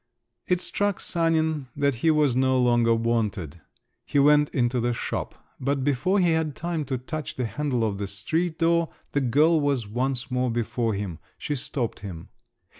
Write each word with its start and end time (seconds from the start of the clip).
It 0.47 0.61
struck 0.61 0.99
Sanin 0.99 1.67
that 1.75 1.93
he 2.01 2.09
was 2.09 2.35
no 2.35 2.57
longer 2.59 2.95
wanted; 2.95 3.61
he 4.03 4.17
went 4.17 4.49
into 4.49 4.79
the 4.79 4.95
shop. 4.95 5.35
But 5.59 5.83
before 5.83 6.17
he 6.19 6.31
had 6.31 6.55
time 6.55 6.85
to 6.85 6.97
touch 6.97 7.35
the 7.35 7.45
handle 7.45 7.83
of 7.83 7.99
the 7.99 8.07
street 8.07 8.57
door, 8.57 8.89
the 9.11 9.21
girl 9.21 9.59
was 9.61 9.87
once 9.87 10.31
more 10.31 10.49
before 10.49 10.95
him; 10.95 11.19
she 11.37 11.53
stopped 11.53 11.99
him. 11.99 12.29